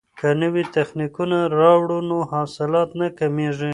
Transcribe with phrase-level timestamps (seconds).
[0.19, 3.69] که نوي تخنیکونه راوړو نو حاصلات نه کمیږي.